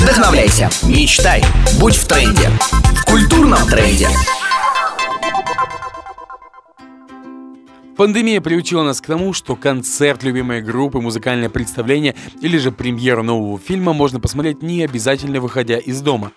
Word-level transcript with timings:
Вдохновляйся, 0.00 0.70
мечтай, 0.82 1.44
будь 1.78 1.94
в 1.94 2.06
тренде. 2.06 2.48
В 2.96 3.04
культурном 3.04 3.68
тренде. 3.68 4.08
Пандемия 7.98 8.40
приучила 8.40 8.82
нас 8.82 9.02
к 9.02 9.06
тому, 9.06 9.34
что 9.34 9.56
концерт 9.56 10.22
любимой 10.22 10.62
группы, 10.62 11.02
музыкальное 11.02 11.50
представление 11.50 12.14
или 12.40 12.56
же 12.56 12.72
премьеру 12.72 13.22
нового 13.22 13.58
фильма 13.58 13.92
можно 13.92 14.20
посмотреть 14.20 14.62
не 14.62 14.84
обязательно 14.84 15.38
выходя 15.38 15.76
из 15.76 16.00
дома. 16.00 16.32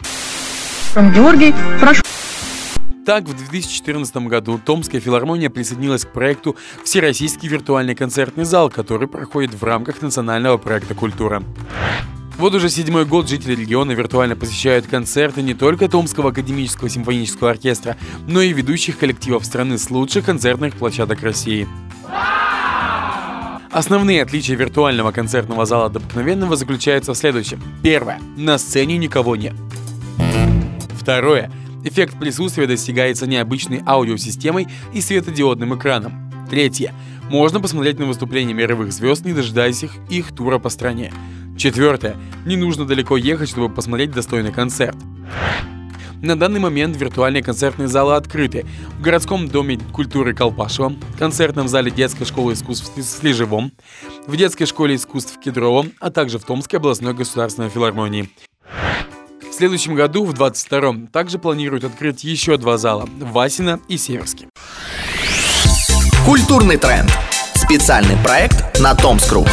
Георгий, 0.93 1.55
прошу. 1.80 2.04
Так, 3.05 3.23
в 3.23 3.34
2014 3.34 4.16
году 4.27 4.59
Томская 4.64 5.00
филармония 5.00 5.50
присоединилась 5.50 6.04
к 6.04 6.11
проекту 6.11 6.57
«Всероссийский 6.84 7.48
виртуальный 7.48 7.95
концертный 7.95 8.43
зал», 8.43 8.70
который 8.70 9.07
проходит 9.07 9.54
в 9.54 9.64
рамках 9.64 10.02
национального 10.02 10.57
проекта 10.57 10.95
«Культура». 10.95 11.41
Вот 12.38 12.55
уже 12.55 12.70
седьмой 12.70 13.05
год 13.05 13.30
жители 13.30 13.55
региона 13.55 13.92
виртуально 13.92 14.36
посещают 14.36 14.88
концерты 14.88 15.41
не 15.41 15.54
только 15.54 15.88
Томского 15.88 16.32
академического 16.32 16.90
симфонического 16.90 17.52
оркестра, 17.52 17.96
но 18.28 18.41
и 18.41 18.52
ведущих 18.52 18.98
коллективов 18.98 19.46
страны 19.46 19.78
с 19.78 19.90
лучших 19.90 20.26
концертных 20.26 20.76
площадок 20.76 21.22
России. 21.22 21.68
Основные 23.72 24.22
отличия 24.22 24.55
виртуального 24.55 25.12
концертного 25.12 25.66
зала 25.66 25.88
от 25.88 25.96
обыкновенного 25.96 26.55
заключаются 26.55 27.14
в 27.14 27.18
следующем. 27.18 27.62
Первое. 27.82 28.20
На 28.38 28.58
сцене 28.58 28.98
никого 28.98 29.36
нет. 29.36 29.55
Второе. 31.00 31.52
Эффект 31.84 32.20
присутствия 32.20 32.68
достигается 32.68 33.26
необычной 33.26 33.82
аудиосистемой 33.86 34.68
и 34.94 35.02
светодиодным 35.02 35.76
экраном. 35.76 36.32
Третье. 36.50 36.94
Можно 37.30 37.60
посмотреть 37.60 38.00
на 38.00 38.05
выступления 38.05 38.54
мировых 38.54 38.94
звезд, 38.94 39.26
не 39.26 39.34
дожидаясь 39.34 39.84
их, 39.84 39.94
их 40.10 40.34
тура 40.34 40.60
по 40.60 40.70
стране. 40.70 41.12
Четвертое. 41.57 42.17
Не 42.45 42.57
нужно 42.57 42.85
далеко 42.85 43.17
ехать, 43.17 43.49
чтобы 43.49 43.73
посмотреть 43.73 44.12
достойный 44.12 44.51
концерт. 44.51 44.98
На 46.21 46.37
данный 46.37 46.62
момент 46.62 46.95
виртуальные 46.95 47.43
концертные 47.43 47.90
залы 47.90 48.15
открыты 48.15 48.65
в 48.98 49.01
городском 49.01 49.49
доме 49.49 49.77
культуры 49.91 50.34
Колпашево, 50.34 50.93
концертном 51.20 51.68
зале 51.68 51.91
детской 51.91 52.23
школы 52.23 52.54
искусств 52.54 52.95
в 52.95 53.01
Слежевом, 53.01 53.73
в 54.26 54.37
детской 54.37 54.65
школе 54.65 54.95
искусств 54.95 55.35
в 55.35 55.40
Кедровом, 55.41 55.91
а 55.99 56.12
также 56.12 56.40
в 56.40 56.45
Томской 56.45 56.79
областной 56.79 57.13
государственной 57.13 57.70
филармонии. 57.70 58.29
В 59.41 59.54
следующем 59.54 59.95
году, 59.95 60.23
в 60.23 60.34
22-м, 60.34 61.07
также 61.07 61.40
планируют 61.40 61.84
открыть 61.84 62.23
еще 62.23 62.55
два 62.57 62.77
зала– 62.77 63.07
Васина 63.20 63.82
и 63.90 63.98
Северский. 63.98 64.47
Культурный 66.25 66.78
тренд. 66.78 67.12
Специальный 67.53 68.16
проект 68.23 68.79
на 68.79 68.95
Томскру. 68.95 69.45